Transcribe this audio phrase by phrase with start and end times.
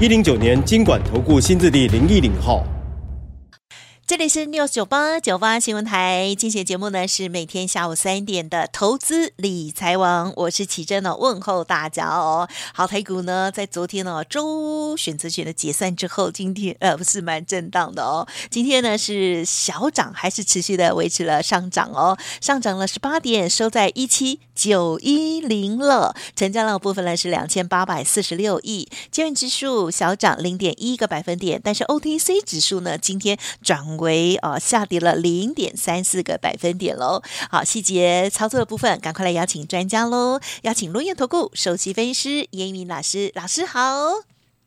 [0.00, 2.66] 一零九年金管投顾新字第零一零号。
[4.06, 12.46] 这里是 News 九八九八新闻台，今天节目呢是每天下午三点的投资理财王，我是奇珍哦，问候大家哦。
[12.74, 18.28] 好，台股呢在昨天呢周选择权的结算之后，今天呃不是蛮震荡的哦。
[18.50, 26.14] 今天呢是小涨，还是持续的维持了上涨哦，上涨了十八点，收在一七九一零了。
[26.36, 33.93] 成交量部分呢是两千八百四十六亿，金融指数小涨零点一个百分点，但是 OTC 指数呢今天转。
[33.98, 37.22] 为啊下跌了零点三四个百分点喽。
[37.50, 40.40] 好，细节操作的部分，赶快来邀请专家喽！
[40.62, 43.80] 邀请轮源投顾首席分析师严一民老师，老师好。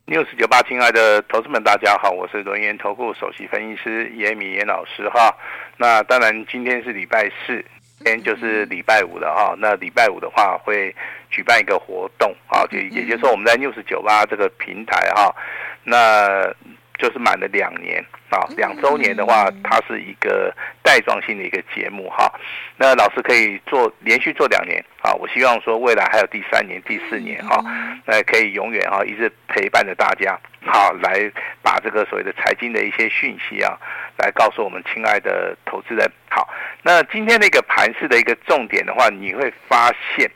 [0.07, 5.35] News 九八，亲爱的投资们，大家好，我是轮源投顾首席分析师严敏严老师哈。
[5.77, 7.63] 那当然，今天是礼拜四，
[7.97, 9.55] 今天就是礼拜五了哈。
[9.59, 10.95] 那礼拜五的话，会
[11.29, 15.35] 举办一个活动啊，就也就是说，我们在 News 九八这个平台哈，
[15.83, 16.53] 那。
[16.97, 22.31] 就是满了两年啊，两周年的话，它是一个带状性的一个节目哈。
[22.77, 27.63] 那老师可以做连续做两年啊，我希望说未来还有第三年、第四年哈，
[28.05, 31.31] 那可以永远啊一直陪伴着大家，好来
[31.61, 33.77] 把这个所谓的财经的一些讯息啊，
[34.17, 36.05] 来告诉我们亲爱的投资人。
[36.29, 36.47] 好，
[36.83, 40.29] 那今天那个盘市的一个重点的话，你会发现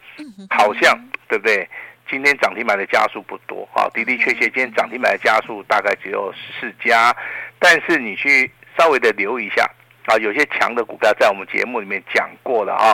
[0.49, 1.67] 好像对不对？
[2.11, 7.15] 今天涨停板的家数不多啊，的的确确，今天涨停板的家数大概只有十四家，
[7.57, 9.63] 但是你去稍微的留意一下
[10.07, 12.91] 啊，有些强的股票在我们节目里面讲过了啊，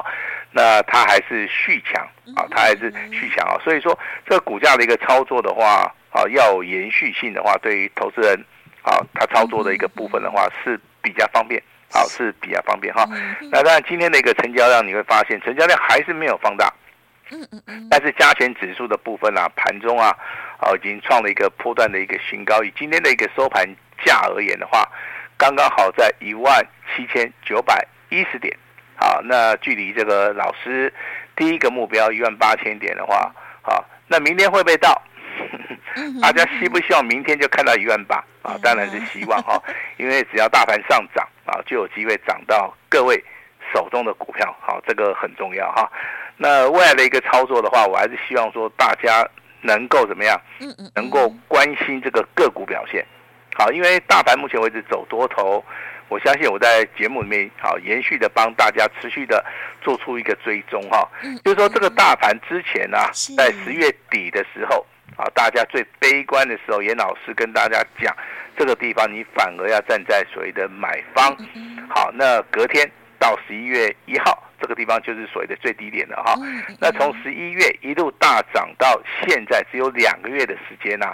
[0.52, 8.40] 那它还是续强啊，它还是续强啊，所以说这个股价的一个操作的话啊，要有延续性的话，对于投资人
[8.84, 11.60] 啊，他操作的一个部分的话是比较方便，
[11.92, 13.04] 好，是比较方便哈。
[13.52, 16.72] 那当然今天的一个成交量你会发现，成交量还是没有放大。
[17.32, 20.16] 嗯嗯嗯，但是加权指数的部分啊，盘中啊，
[20.60, 22.64] 啊已经创了一个波段的一个新高。
[22.64, 23.66] 以今天的一个收盘
[24.06, 24.84] 价而言的话，
[25.38, 26.66] 刚刚好在一万
[26.96, 28.56] 七千九百一十点。
[28.96, 30.92] 好，那距离这个老师
[31.36, 35.02] 第一个目标一万八千点的话，好，那明天会不会到？
[36.22, 38.24] 大家希不希望明天就看到一万八？
[38.42, 39.62] 啊，当然是希望哈，
[39.98, 43.24] 因为只要大盘上涨啊，就有机会涨到各位
[43.74, 44.56] 手中的股票。
[44.62, 45.92] 好，这个很重要哈。
[46.38, 49.28] 那未来的一个操作的话，我还是希望说大家
[49.62, 50.40] 能够怎么样？
[50.60, 53.06] 嗯嗯能够关心这个个股表现。
[53.56, 55.64] 好，因为大盘目前为止走多头，
[56.10, 59.44] 我相信我在节目里面好延续的帮大家持续的
[59.82, 61.10] 做出一个追踪哈。
[61.44, 62.98] 就是说这个大盘之前呢，
[63.36, 64.86] 在十月底的时候
[65.18, 68.16] 啊，大家最悲观的时候，严老师跟大家讲，
[68.56, 71.36] 这个地方你反而要站在所谓的买方。
[71.90, 72.88] 好，那隔天
[73.20, 74.44] 到十一月一号。
[74.60, 76.34] 这个地方就是所谓的最低点了哈，
[76.82, 81.14] 那从十一月一路大涨到现在只有两个月的时间呐，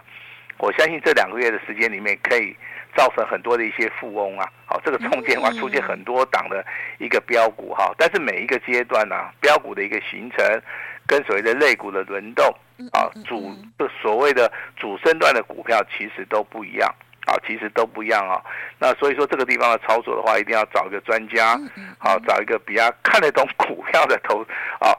[0.59, 2.55] 我相信这两个月的时间里面可以
[2.95, 6.65] 造成很多的一些富翁啊，好，这个中间的话出现很多档的
[6.99, 10.61] 一个标股哈，但是每一个阶段呢，标股的一个形成
[11.05, 12.45] 跟所谓的类股的轮动
[12.93, 16.89] 啊，主的所谓的主升段的股票其实都不一样。
[17.33, 18.39] 啊，其实都不一样啊。
[18.77, 21.59] 那所以说这个地方的操作的话，一定要找一个专家，
[21.97, 24.41] 好，找一个比较看得懂股票的投，
[24.79, 24.93] 啊，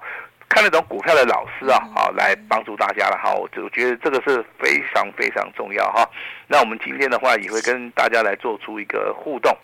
[0.48, 3.16] 看得懂股票的老师啊，好，来帮助大家了。
[3.22, 6.08] 哈，我我觉得这个是非常非常重要哈。
[6.48, 9.56] 那我们今天的话也会跟大家来做出一个互动。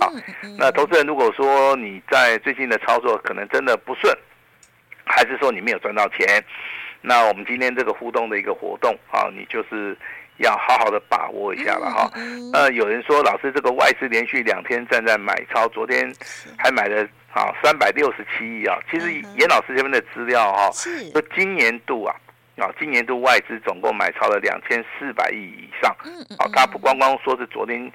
[0.00, 0.10] 好，
[0.58, 4.12] 那投资人如果说你在最近的操作可能真的不顺，
[5.04, 6.44] 还是说你没有赚到钱，
[7.02, 9.96] 那我们今天这个互动的一个活动啊，你就是。
[10.38, 12.10] 要好好的把握一下了哈。
[12.52, 16.12] 呃，有人说老师这个外资连续两天站在买超，昨天
[16.58, 17.02] 还买了
[17.32, 18.78] 啊三百六十七亿啊。
[18.90, 22.14] 其实严老师这边的资料哈，说今年度啊
[22.56, 25.94] 啊今年度外资总共买超了两千四百亿以上。
[26.38, 27.90] 啊，他不光光说是昨天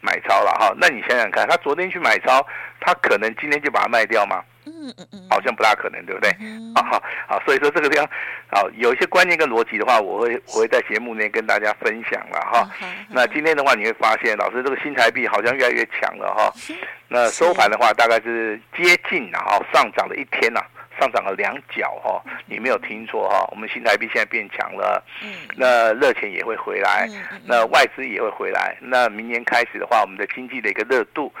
[0.00, 2.46] 买超了哈，那你想想看，他昨天去买超，
[2.80, 4.42] 他可能今天就把它卖掉吗？
[4.66, 6.30] 嗯嗯嗯，好像不大可能，对不对？
[6.74, 8.08] 啊好，好，所以说这个地方，
[8.50, 12.70] 好有一些观念跟逻辑的话，我会我会在节目内跟大家分享了哈。
[13.08, 16.52] 那今天的话，你会发现老师这个新台币好像越来越强了哈。
[17.08, 20.60] 那收盘的话，大概是接近了哈上涨了一天呐，
[20.98, 25.30] 上涨了两角哈，你没有听错哈，我们新台币现在变强了，嗯。
[25.56, 27.06] 那热钱也会回来，
[27.44, 31.32] 那外资也会回来，那明年开始的话，我们的经济的一个热度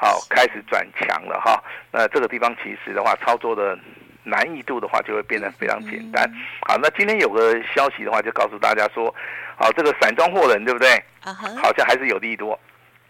[0.00, 1.62] 好开始转强了哈，
[1.92, 3.78] 那这个地方其实的话，操作的
[4.24, 6.26] 难易度的话就会变得非常简单。
[6.66, 9.14] 好，那今天有个消息的话，就告诉大家说，
[9.58, 10.88] 好，这个散装货人对不对？
[11.20, 12.58] 好像还是有利多。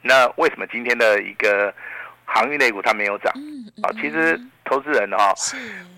[0.02, 1.72] 那为什么今天的一个
[2.24, 3.32] 航运类股它没有涨？
[3.82, 5.32] 啊，其实投资人哈，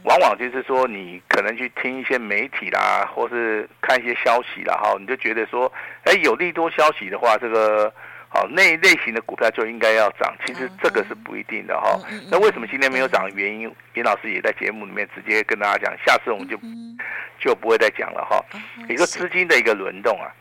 [0.05, 5.73] 往往就是说你可能去听一些媒体啦，或是看一些消息啦哈，你就觉得说，
[6.05, 7.91] 哎，有利多消息的话，这个
[8.33, 10.35] 好那一类型的股票就应该要涨。
[10.47, 12.01] 其实这个是不一定的哈。
[12.31, 16.59] 那为什么今天没有涨的原因，严老师也在节目里面直接跟大家讲，下次我们就
[17.39, 18.43] 就不会再讲了哈。
[18.89, 20.33] 一个资金的一个轮动啊。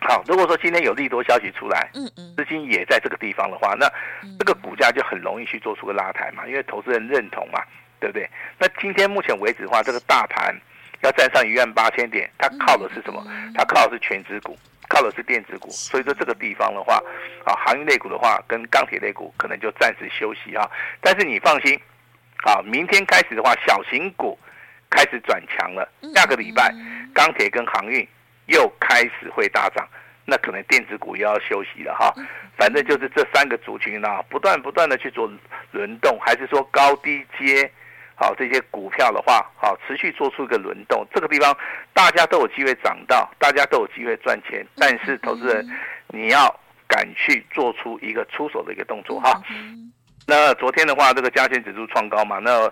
[0.00, 3.90] 好，如果说今天有利多消息出来，嗯嗯，资金也在这个地方的话，那
[4.38, 7.60] 这个股价就很容易去做出个拉抬嘛，因为投资人认同嘛，
[7.98, 8.30] 对不对？
[8.58, 10.56] 那今天目前为止的话，这个大盘
[11.02, 13.20] 要站上一万八千点，它靠的是什么？
[13.56, 14.56] 它靠的是全值股，
[14.88, 15.68] 靠的是电子股。
[15.70, 16.96] 所以说这个地方的话，
[17.44, 20.68] 啊，航运类股的话，跟钢铁类股可能就暂时休息啊。
[21.00, 21.78] 但是你放心，
[22.44, 24.38] 啊，明天开始的话，小型股
[24.90, 26.74] 开始转强了，下个礼拜
[27.14, 28.06] 钢铁跟航运。
[28.48, 29.86] 又开始会大涨，
[30.24, 32.10] 那可能电子股又要休息了哈。
[32.56, 35.30] 反正就是这三个族群呢，不断不断的去做
[35.70, 37.70] 轮动，还是说高低阶，
[38.18, 41.06] 好这些股票的话，好持续做出一个轮动。
[41.14, 41.56] 这个地方
[41.94, 44.66] 大家都有机会涨到，大家都有机会赚钱。
[44.76, 45.64] 但是投资人
[46.08, 46.52] 你要
[46.88, 49.40] 敢去做出一个出手的一个动作哈。
[50.26, 52.68] 那昨天的话，这个加权指数创高嘛，那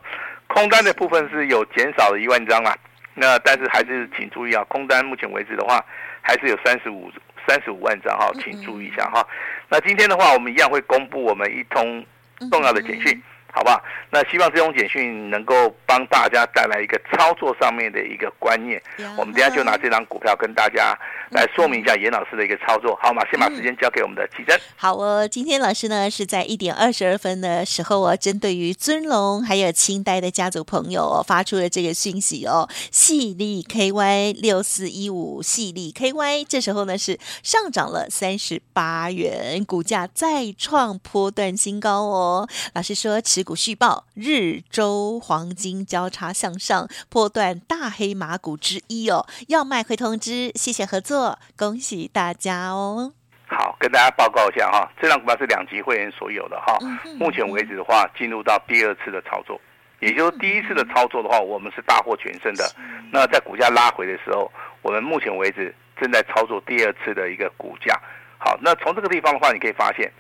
[0.49, 2.77] 空单的部分是有减少了一万张啊。
[3.15, 5.83] 那但是还是请注意啊，空单目前为止的话，
[6.21, 7.11] 还是有三十五
[7.47, 9.27] 三十五万张哈，请注意一下哈。
[9.69, 12.05] 那今天的话，我们一样会公布我们一通
[12.51, 13.23] 重要的简讯。
[13.57, 18.79] 好吧，那希望这种简讯能够帮大家带来一个操作上面的一个观念。
[19.17, 20.95] 我们等下就拿这张股票跟大家
[21.31, 23.23] 来说明一下严老师的一个操作，好吗？
[23.31, 24.61] 先把时间交给我们的启珍。
[24.77, 42.47] 好哦，今天老师呢是在一点二十二分的时候哦，针对于尊龙还有清代的家族朋友哦，发出了这个讯息哦，细力 KY 六四一五，矽力 KY 这时候呢是上涨了三十八元，股价再创波段新高哦。
[42.75, 43.47] 老师说持。
[43.47, 49.25] 股续报，日周黄金交叉向上，波段大黑马股之一哦。
[49.47, 51.16] 要卖会通知，谢谢合作，
[51.57, 53.13] 恭喜大家哦。
[53.49, 56.77] 好，跟大家报告一下哈，这张股票是两级会员所有的哈。
[57.19, 59.61] 目前为止的话，进入到第二次的操作，
[60.01, 62.65] 也就是第一次的操作的话，我们是大获全胜的。
[63.13, 64.51] 那在股价拉回的时候，
[64.83, 68.01] 我们目前为止正在操作第二次的一个股价。
[68.39, 70.11] 好，那从这个地方的话，你可以发现，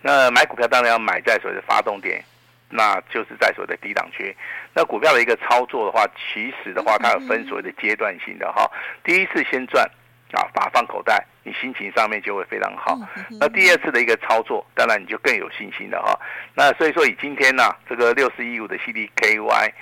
[0.00, 2.22] 那买股票当然要买在所谓的发动点。
[2.70, 4.36] 那就是在所谓的低档区，
[4.74, 8.70] 那股票的一个操作的话，其实的话，它有分所谓的阶段性的哈。
[9.02, 9.90] 第一次先赚
[10.32, 12.98] 啊，把它放口袋，你心情上面就会非常好。
[13.40, 16.18] 那第二次的一个操作，当然你就更有信心了哈。
[16.54, 19.72] 那所以说，以今天呢，这个六四一五的 CDKY，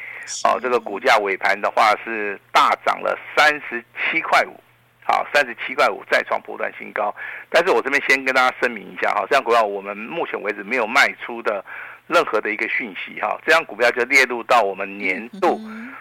[0.45, 4.61] 哦，这个股价尾盘的话是大涨了三十七块五，
[5.05, 7.15] 好，三十七块五再创波段新高。
[7.51, 11.65] 但是我这边先跟大家声明一下哈，这样股票我们目前为止没有卖出的。
[12.09, 15.59] 任何的一个讯息哈，这张股票就列入到我们年度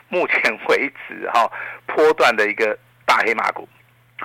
[0.08, 1.52] 目前为止哈
[1.88, 2.78] 波段的一个
[3.08, 3.68] 大黑马股，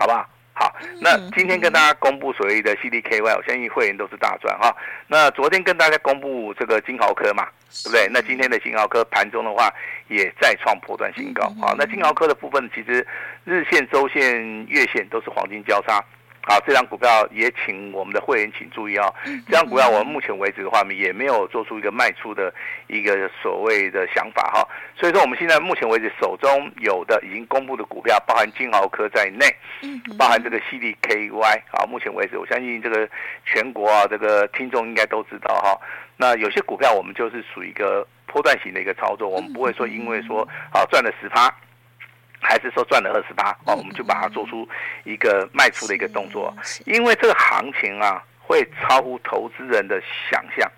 [0.00, 0.26] 好不好？
[0.55, 4.75] 好，那今天跟大家公布所谓的 CDKY，我相信会员都是大赚哈。
[5.07, 7.47] 那昨天跟大家公布这个金豪科嘛，
[7.85, 8.09] 对不对？
[8.11, 9.71] 那今天的金豪科盘中的话
[10.09, 11.75] 也再创破断新高啊。
[11.78, 13.07] 那金豪科的部分其实
[13.45, 16.02] 日线、周线、月线都是黄金交叉。
[16.50, 19.14] 好，这张股票也请我们的会员请注意啊、哦！
[19.47, 22.52] 这张股票我们目前为止的话，也没有做出一个卖出的
[22.88, 24.69] 一个所谓的想法哈。
[24.97, 29.47] 所以说，我们现在目前为止手中有的已经公布的股票，包含金豪科在内，
[30.19, 31.87] 包含这个 CDKY 啊。
[31.87, 33.09] 目前为止，我相信这个
[33.45, 35.80] 全国啊，这个听众应该都知道哈。
[36.16, 40.42] 那有些股票我们就是属于一个波段型的一个操作，我们不会说因为说
[40.73, 41.49] 啊赚了十趴。
[42.40, 44.68] 还是说赚了二十八哦，我们就把它做出
[45.04, 46.52] 一个卖出的一个动作，
[46.87, 50.70] 因为这个行情啊会超乎投资人的想象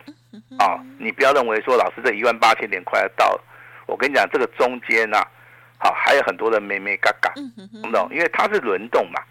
[0.59, 0.79] 啊！
[0.99, 3.45] 你不要认为说老师这一万八千点快要到了，
[3.87, 5.25] 我跟你讲这个中间呐，
[5.79, 8.09] 好还有很多的咩咩嘎嘎，懂不懂？
[8.11, 9.23] 因为它是轮动嘛。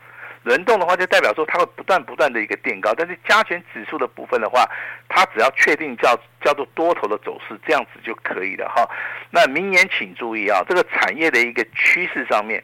[0.43, 4.67] 轮动的话，就代表说它会不断不断的一个垫高，但是加权指数的部分的话，
[5.07, 8.89] 它只要确定叫叫做多头的走势，这样子就可以了哈。
[9.29, 12.63] 那明年请注意啊，这个产业的一个趋势上面，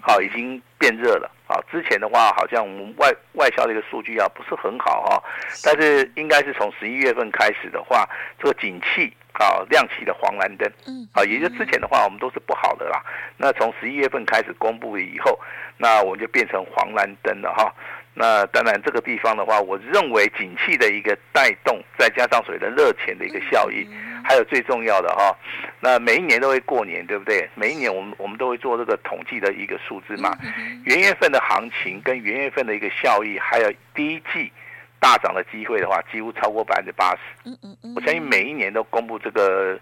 [0.00, 1.58] 好已经变热了啊。
[1.70, 5.22] 之前的话，好像我们外外销的一个数据啊不是很好哈，
[5.64, 9.12] 但是应该是从十一月份开始的话，这个景气。
[9.40, 13.02] 啊亮起的黄蓝灯，嗯，啊，也就之前的话我们都是不好的啦。
[13.38, 15.40] 那从十一月份开始公布了以后，
[15.78, 17.74] 那我们就变成黄蓝灯了哈。
[18.12, 23.88] 那当然这个地方的话，我认为景气的一个带动，再加上所谓的热钱的一个效益，
[24.22, 25.34] 还有最重要的哈，
[25.80, 27.48] 那每一年都会过年，对不对？
[27.54, 30.36] 每一年我们我们都会做这个统计的一个数字嘛，
[30.84, 34.52] 元月份的行情跟元月份的一个效益，还有第一季。
[35.00, 37.18] 大涨的机会的话，几乎超过百分之八十。
[37.46, 39.76] 嗯嗯嗯，我相信每一年都公布这个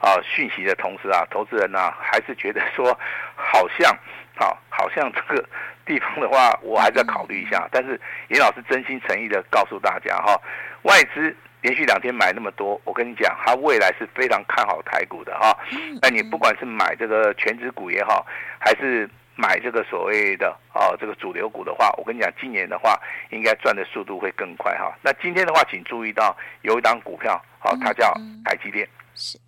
[0.00, 2.92] 啊讯息的同时啊，投资人呢、啊、还是觉得说
[3.36, 3.90] 好像
[4.36, 5.48] 啊，好像这个
[5.86, 7.68] 地方的话，我还是要考虑一下。
[7.70, 10.38] 但是严老师真心诚意的告诉大家哈，
[10.82, 15.56] 外资连续两天买那么多，我跟你讲，他未来是非常看好台股的哈。
[16.02, 18.26] 那你不管是买这个权值股也好，
[18.58, 23.00] 还是买这个所谓的啊这个主流股的话，我跟你讲，今年的话
[23.30, 24.96] 应该赚的速度会更快哈。
[25.02, 28.12] 那今天的话，请注意到有一档股票，好，它叫
[28.44, 28.88] 台积电。
[29.14, 29.38] 是，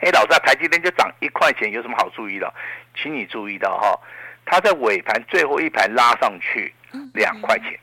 [0.00, 2.52] 哎，老师，台积电就涨一块钱，有什么好注意的？
[2.96, 3.98] 请你注意到哈，
[4.44, 6.74] 它在尾盘最后一盘拉上去
[7.14, 7.78] 两块钱，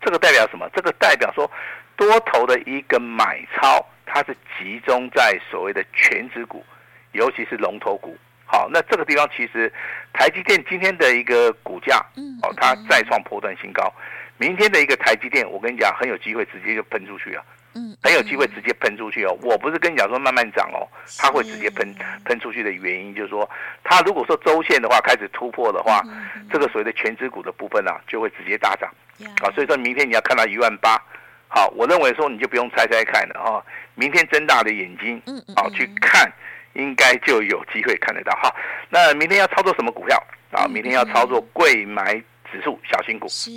[0.00, 0.68] 这个代表什么？
[0.74, 1.50] 这个代表说
[1.96, 6.64] 多头的一个买超，它是集中在所谓的全值股，
[7.12, 8.16] 尤其是龙头股。
[8.46, 9.72] 好，那这个地方其实
[10.12, 11.98] 台积电今天的一个股价，
[12.42, 13.92] 哦，它再创波段新高。
[14.38, 17.42] 明天的一个台积电，我跟你讲，很有机会直接就喷出去了，
[17.74, 19.36] 嗯，很有机会直接喷出去哦。
[19.42, 20.86] 我不是跟你讲说慢慢涨哦，
[21.18, 21.92] 它会直接喷
[22.24, 23.48] 喷出去的原因就是说，
[23.82, 26.02] 它如果说周线的话开始突破的话，
[26.52, 28.88] 这个所谓的全指股的部分啊，就会直接大涨。
[29.42, 31.02] 啊，所以说明天你要看到一万八，
[31.48, 35.20] 好，我认为说你就不用猜猜看了啊，明天睁大的眼睛，
[35.56, 36.30] 好去看。
[36.76, 38.54] 应该就有机会看得到哈。
[38.90, 40.66] 那明天要操作什么股票啊？
[40.68, 42.14] 明天要操作贵买
[42.52, 43.50] 指数小型股是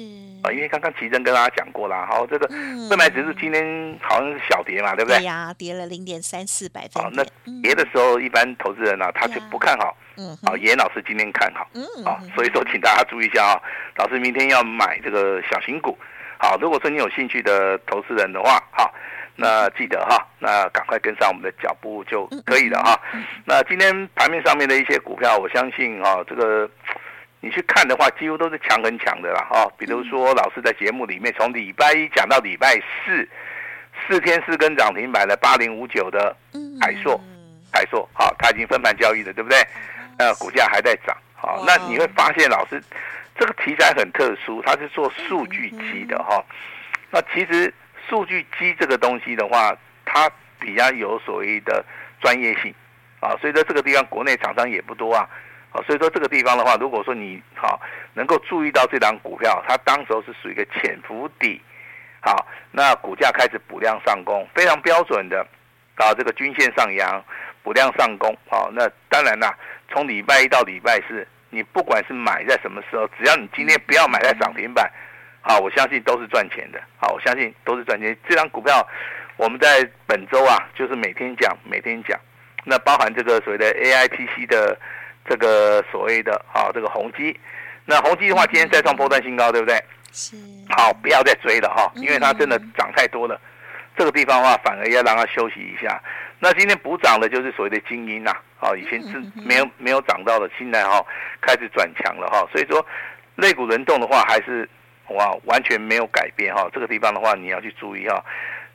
[0.43, 2.47] 啊，因为刚刚奇珍跟大家讲过了，好，这个
[2.87, 5.19] 柜买指数今天好像是小跌嘛，对不对？
[5.19, 7.03] 对呀，跌了零点三四百分。
[7.13, 7.23] 那
[7.61, 9.95] 跌的时候，一般投资人呢，他就不看好。
[10.17, 10.35] 嗯。
[10.43, 11.69] 啊，严老师今天看好。
[11.73, 11.83] 嗯。
[12.03, 13.61] 啊，所以说，请大家注意一下啊，
[13.95, 15.97] 老师明天要买这个小型股。
[16.39, 18.93] 好，如果说你有兴趣的投资人的话，好。
[19.41, 22.99] 那记得哈，那赶快跟上我们的脚步就可以了哈。
[23.45, 26.69] 那今天盘面上面的一些股票，我相信啊，这个
[27.39, 29.65] 你去看的话，几乎都是强很强的啦哈。
[29.77, 33.25] 比如说，老师在节目里面从礼拜一讲到礼拜四，
[34.05, 36.35] 四天四根涨停板的八零五九的
[36.81, 37.17] 海硕，
[37.71, 39.57] 海硕好，它已经分盘交易了，对不对？
[40.17, 41.15] 呃，股价还在涨。
[41.33, 42.83] 好，那你会发现老师
[43.37, 46.43] 这个题材很特殊，它是做数据机的哈。
[47.09, 47.73] 那其实。
[48.09, 49.73] 数据机这个东西的话，
[50.05, 51.85] 它比较有所谓的
[52.19, 52.73] 专业性。
[53.21, 55.27] 啊，所以说这个地方国内厂商也不多啊，
[55.73, 57.77] 啊，所以说这个地方的话，如果说你好
[58.13, 61.61] 能够注意到这档股票，它当时候是属于一个潜伏底，
[62.21, 65.45] 好，那股价开始补量上攻，非常标准的
[65.95, 67.21] 啊，这个均线上扬，
[67.61, 69.53] 补量上攻，好，那当然啦，
[69.91, 74.89] 从礼拜一到礼拜四，你不管是买在什么时候，只要你今天不要买在涨停板。
[75.41, 76.79] 好，我相信都是赚钱的。
[76.97, 78.15] 好，我相信都是赚钱。
[78.27, 78.85] 这张股票，
[79.37, 82.19] 我们在本周啊，就是每天讲，每天讲。
[82.65, 84.77] 那包含这个所谓的 AIPC 的
[85.27, 87.39] 这个所谓的啊，这个宏基。
[87.85, 89.81] 那宏基的话，今天再创波段新高，对不对？
[90.11, 90.35] 是。
[90.69, 93.39] 好，不要再追了哈，因为它真的涨太多了。
[93.97, 95.99] 这个地方的话，反而要让它休息一下。
[96.37, 98.35] 那今天补涨的就是所谓的精英呐。
[98.57, 101.03] 好，以前是没有没有涨到的，现在哈
[101.41, 102.45] 开始转强了哈。
[102.51, 102.85] 所以说，
[103.35, 104.69] 类股轮动的话，还是。
[105.09, 108.23] 哇，完全没有改变哈，这个地方的话你要去注意哈。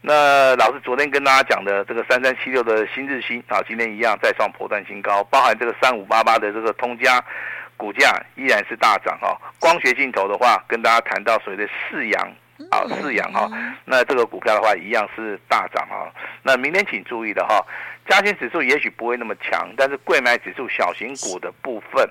[0.01, 7.25] 那老师昨天跟大家讲的这个三三七六的新日新啊，今天一样再创破断新高，包含这个三五八八的这个通家
[7.77, 9.35] 股价依然是大涨哈。
[9.59, 12.33] 光学镜头的话，跟大家谈到所谓的四阳
[12.71, 13.49] 啊，四阳哈，
[13.87, 16.13] 那这个股票的话一样是大涨哈。
[16.43, 17.65] 那明天请注意的哈，
[18.07, 22.07] 加权指数也许不会那么强，但是贵买指数小型股的部分。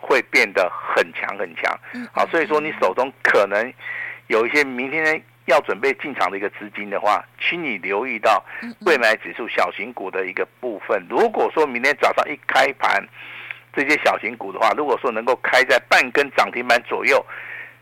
[0.00, 1.78] 会变得很强很强，
[2.12, 3.72] 好，所以说你手中可能
[4.28, 8.44] 有一些明天要准备进场的一个资金的话，请你留意到
[8.86, 11.04] 未买指数小型股的一个部分。
[11.08, 13.04] 如果说明天早上一开盘，
[13.72, 17.24] 这些小型股的话，如果说能够开在半根涨停板左右，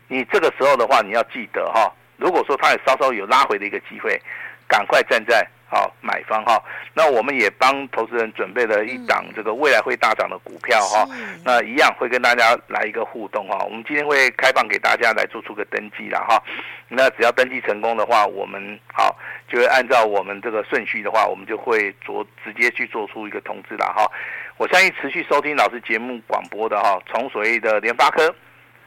[0.07, 4.21] 你这个时候的话，你要记得哈，如果说它也稍稍有拉回的一个机会，
[4.67, 5.47] 赶快站在。
[5.71, 6.59] 好，买方哈，
[6.95, 11.07] 那我们也帮投资人准备了一档这个未来会大涨的股票哈，
[11.45, 13.55] 那一样会跟大家来一个互动哈。
[13.65, 16.41] 我们今天会开放给大家来做出个登记了哈，
[16.87, 19.15] 那只要登记成功的话，我们好
[19.47, 24.11] 就会按照我们这个顺序的话，我们就会做直接去做出一个通知了哈。
[24.57, 28.33] 我相信持续收听老师节目广播的哈，从所谓的联发科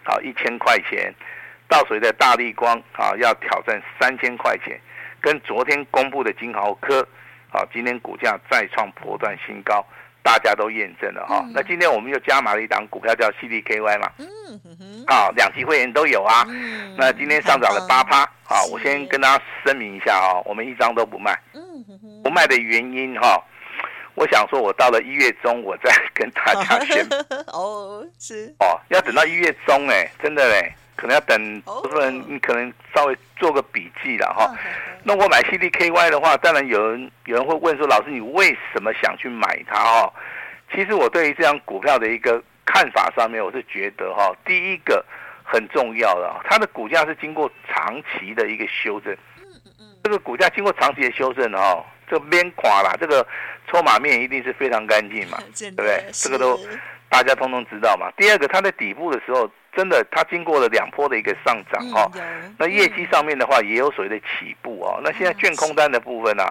[0.03, 1.15] 好一千块钱，
[1.69, 4.81] 到所谓的大力光啊要挑战三千块钱。
[5.23, 7.07] 跟昨天公布的金豪科，
[7.49, 9.83] 好，今天股价再创波段新高，
[10.21, 11.47] 大家都验证了哈。
[11.55, 14.27] 那今天我们又加码了一档股票叫 CDKY 嘛，嗯
[14.79, 16.45] 哼，啊，两期会员都有啊。
[16.99, 21.39] 那今天上涨了八趴，好，我先跟大家声明一下啊，我们一张都不卖，
[22.25, 23.41] 不卖的原因哈。
[24.15, 27.15] 我想说，我到了一月中，我再跟大家宣布。
[27.51, 28.55] 哦，是。
[28.59, 34.55] 哦，要等到一月中哎，真的嘞，可能要等部分人，你可能稍微做个笔记了哈。
[35.03, 40.13] 那我买 CDKY 的话，当然有人有人会问说，老师你为什么想去买它哦？
[40.75, 45.05] 其实我对于这张股票的一个看法上面，我是觉得哈，第一个
[45.43, 49.17] 很重要的，它的股价是经过长期的一个修正，
[50.05, 51.85] 这个股价经过长期的修正哈。
[52.09, 53.27] 这个边垮了，这个
[53.71, 56.05] 筹码面一定是非常干净嘛， 对不对？
[56.13, 56.61] 这个都
[57.09, 58.11] 大家通通知道嘛。
[58.19, 62.11] 第二个，它在底部的时候，真的它经过了两波的一个上涨哦。
[62.59, 65.01] 那业绩上面的话，也有所谓的起步哦。
[65.03, 66.45] 那现在券空单的部分呢，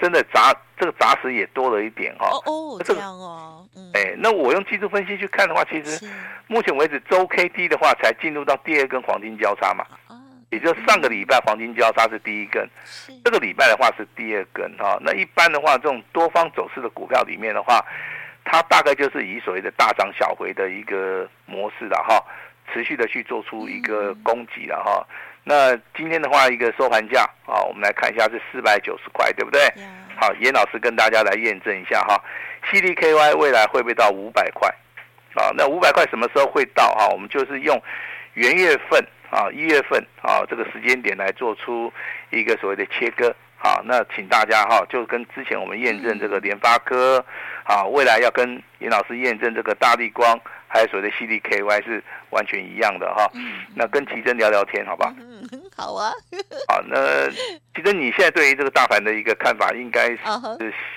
[0.00, 2.28] 真的砸这个砸死也多了一点哈。
[2.28, 3.66] 哦哦，这样哦。
[3.94, 6.08] 哎，那我用技术分析去看的话，其实
[6.46, 9.84] 目前为止周 K D 的话，才进入到第二根黄金交叉嘛。
[10.50, 12.66] 也就上个礼拜黄金交叉是第一根，
[13.24, 14.96] 这个礼拜的话是第二根哈。
[15.02, 17.84] 那一般的话，这种多方走势的股票里面的话，
[18.44, 22.24] 它大概就是以所谓的大涨小回的一个模式的哈，
[22.72, 25.06] 持续的去做出一个攻击了哈。
[25.44, 29.60] 那今天的话，一个收盘价啊，我们来看一下是四百九十块，对不对？
[30.16, 32.22] 好，严老师跟大家来验证一下哈
[32.70, 34.68] ，CDKY 未来会不会到五百块？
[35.34, 37.08] 啊，那五百块什么时候会到啊？
[37.08, 37.80] 我们就是用
[38.34, 39.04] 元月份。
[39.28, 41.92] 啊，一月份啊，这个时间点来做出
[42.30, 47.22] 一个所谓的切割，好，那请大家哈，就跟之前我们验证这个联发科，
[47.64, 53.30] 啊，未来要跟严老师验证这个大力光，还有所谓的 CDKY 是完全一样的哈。
[53.74, 55.14] 那跟奇珍聊聊天，好吧？
[55.76, 56.10] 好啊，
[56.68, 60.18] 好，那其实你现在对于这个大盘的一个看法，应该是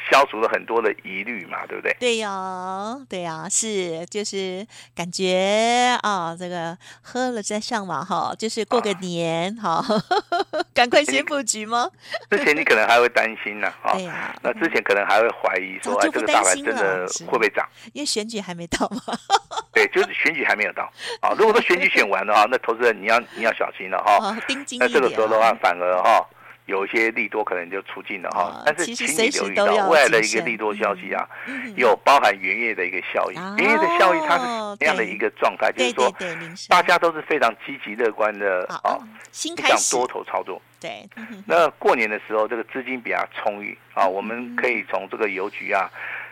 [0.09, 1.93] 消除了很多的疑虑嘛，对不对？
[2.00, 9.83] 对呀、哦，对呀、哦，是，就是感觉啊、哦，这个喝了再上嘛哈，就是过个年哈，
[10.74, 11.91] 赶、哦、快先布局吗？
[12.31, 17.68] 之前你可能还会担心呢、 啊，对呀、哦，那之前可能还会怀疑说，哎，这个大盘真的会不会涨？
[17.92, 19.01] 因为选举还没到嘛。
[19.74, 20.89] 对，就是选举还没有到
[21.22, 21.35] 啊。
[21.37, 24.15] 如果说选举选完的话，那投资人你要你要小心了哈。
[24.24, 24.37] 哦
[24.77, 26.24] 那这个时候的话，反而哈
[26.66, 28.62] 有一些利多可能就出尽了哈。
[28.66, 31.27] 但是请你留意到未来的一个利多消息啊，
[31.75, 33.42] 有包含元月的一个效应。
[33.58, 36.14] 元月的效应它是这样的一个状态，就是说
[36.68, 39.00] 大家都是非常积极乐观的啊，
[39.32, 40.62] 想多头操作。
[40.79, 41.10] 对，
[41.46, 45.90] 那过年的时候这个资金比较充裕啊，我们可以从这个邮局啊。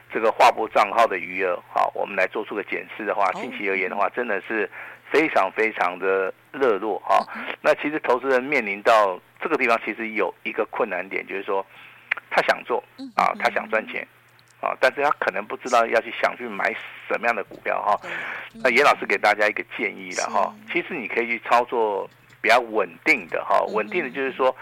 [0.09, 4.67] 这个划拨账号的余额，好，我们来做出个检视的话，近期而言的话，真的是
[5.11, 7.25] 非常非常的热络哈。
[7.61, 11.65] 那其实投资人面临到这个地方，其实有一个困难点，就是说
[12.29, 12.83] 他想做
[13.15, 14.07] 啊，他想赚钱
[14.61, 16.75] 啊，但是他可能不知道要去想去买
[17.07, 17.99] 什么样的股票哈。
[18.63, 22.09] 那严老师给大家一个建议了哈，其实你可以去操作
[22.41, 24.55] 比较稳定的哈，稳定的就是说。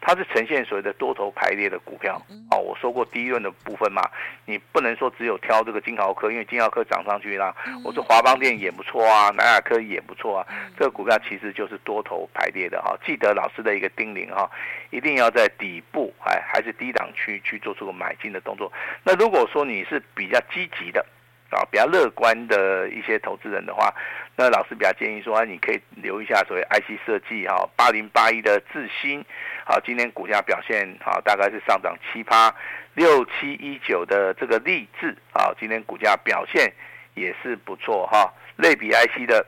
[0.00, 4.02] 它是呈现所谓的多头排列的股票，哦，我说过第一轮的部分嘛，
[4.46, 10.46] 你不能说只有挑这个金豪科，因为金豪科涨上去啦，我说华邦电也不错啊，南亚科也不错啊，
[10.78, 14.50] 这个股票其实就是多头排列的哈，记得老师的一个叮咛哈，
[14.90, 18.72] 一定要在底部还还是低档区去做出个买进的动作。
[19.04, 21.04] 那如果说你是比较积极的。
[21.50, 23.92] 啊，比较乐观的一些投资人的话，
[24.40, 29.22] 那老师比较建议说，你可以留一下所谓 IC 设计哈，八零八一的智新，
[29.66, 32.50] 好，今天股价表现好，大概是上涨七八，
[32.94, 36.72] 六七一九的这个力智啊，今天股价表现
[37.12, 39.44] 也是不错哈，类比 IC 的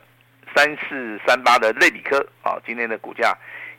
[0.55, 3.35] 三四三八的类比科啊，今天的股价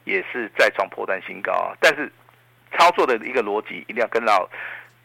[0.06, 2.12] 也是再创波段新高啊，但是
[2.76, 4.50] 操作的一个逻辑一定要跟老。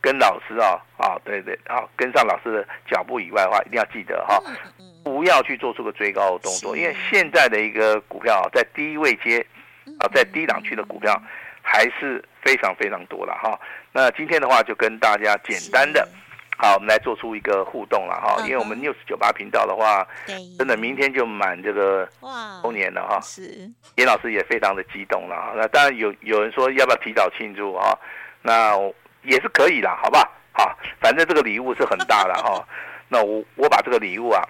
[0.01, 4.41] 跟老师啊啊，对对，啊，跟上老师的脚步以外的话，一定要记得哈，
[5.09, 9.45] 不要去做出个追高的动作，因为现在的一个股票啊，在低位阶
[9.99, 11.19] 啊，在低档区的股票
[11.63, 13.59] 还是非常非常多了哈。
[13.93, 16.07] 那今天的话，就跟大家简单的，
[16.59, 20.07] 好，我们来做出一个互动了哈，因为我们 News 九八频道的话，
[20.59, 22.09] 真的明天就满这个
[22.63, 23.19] 周年了哈。
[23.23, 25.55] 是，严老师也非常的激动了。
[25.57, 27.99] 那当然有有人说要不要提早庆祝啊？
[28.43, 28.77] 那。
[29.25, 30.33] 也是可以啦，好不好？
[30.53, 32.65] 好，反正这个礼物是很大的哈。
[33.11, 34.41] 那我我把这个礼物啊，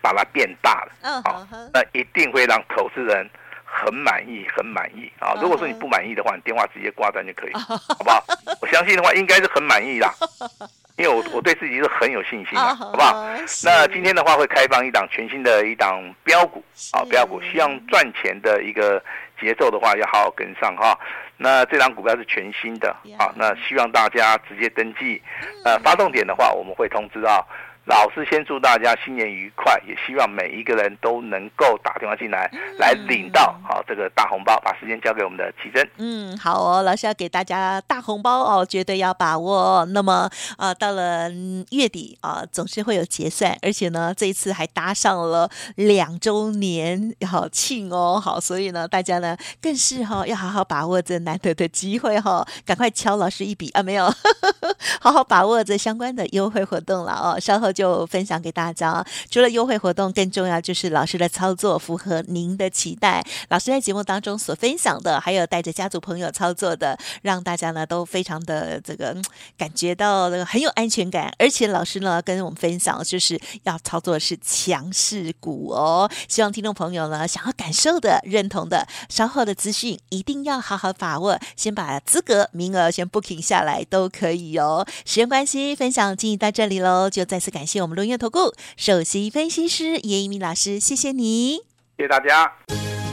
[0.00, 3.28] 把它变大了，好，那一定会让投资人
[3.64, 5.34] 很满意，很满意啊。
[5.40, 8.24] 如果说你不满意的话，你电话直接挂断就可以， 好不好？
[8.60, 10.12] 我相信的话，应该是很满意啦，
[10.96, 13.26] 因为我我对自己是很有信心的，好不好？
[13.64, 19.02] 那今天的话会开放一档全新的一档标股啊，标股，希望赚钱的一个
[19.40, 20.98] 节奏的话，要好好跟上哈。
[21.38, 25.20] 那这档股票是全新的啊，那希望大家直接登记。
[25.64, 27.44] 呃，发动点的话，我们会通知到。
[27.84, 34.56] 老师先祝大家新年愉快，也希望每一个人都能够打电话进来，来领到好这个大红包。
[34.64, 35.90] 把时间交给我们的奇珍。
[35.96, 39.84] 嗯，好哦，老师要给大家大红包哦，绝对要把握。
[39.86, 41.28] 那么啊，到了
[41.70, 54.06] 月底啊，总是会有结算，而且呢，这一次还搭上了两周年好庆哦，好，所以呢，大家呢更是哈要好好把握这难得的机会哈，赶快敲老师一笔啊，没有，
[55.00, 57.71] 好好把握这相关的优惠活动了哦，稍后。
[57.72, 63.24] 就分享给大家，除了优惠活动，更重要就是老师的操作符合您的期待。
[63.48, 69.16] 老师在节目当中所分享的，还有带着家族朋友操作的，让大家呢都非常的这个
[69.56, 71.32] 感觉到那个很有安全感。
[71.38, 76.10] 而且老师呢跟我们分享，就是要操作的是强势股哦。
[76.28, 84.86] 希望听众朋友呢想要感受的、认同的，稍后的资讯一定要好好把握，先把资格名额先 booking 下来都可以哦。
[85.06, 87.61] 时间关系，分享进行到这里喽，就再次感。
[87.62, 91.58] 感谢我们伦元投顾首席分析师叶一鸣老师，谢谢你，
[91.96, 92.52] 谢谢大家。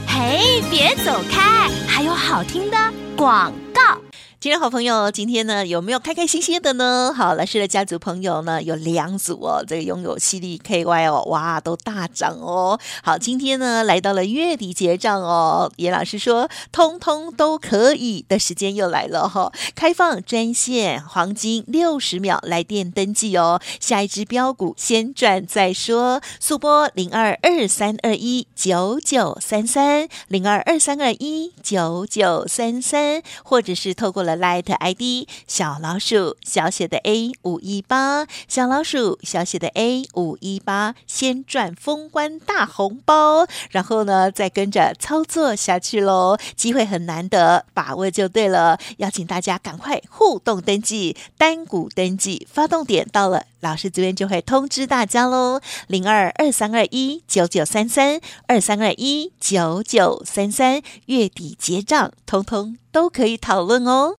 [0.08, 2.76] 嘿，别走开，还有好听的
[3.16, 3.96] 广告。
[4.40, 7.12] 今天好朋友，今天呢有没有开开心心的呢？
[7.14, 12.80] 好，老师的家族朋友呢有两组哦，这个拥有矽力 KY 哦，哇，都大涨哦。
[13.02, 34.40] 好，今天呢来到了月底结账哦，严老师说通通都可以的时间又来了哈、哦，开放专线黄金六十秒来电登记哦，下一支标股先赚再说，速拨零二二三二一九九三三零二二三二一九九三三，或者是透过了了。
[34.40, 48.78] Light ID 小老鼠小写的 A 五一八，小老鼠小写的 A 五一八，先赚封关大红包，然后呢再跟着操作下去喽，机会很难得，把握就对了。
[48.98, 55.60] 邀请大家赶快互动登记，单股登记，发动点到了，老师这边就会通知大家喽。
[55.86, 64.19] 零二二三二一九九三三二三二一九九三三，月底结账，通通都可以讨论哦。